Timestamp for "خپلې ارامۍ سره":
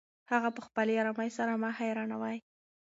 0.67-1.51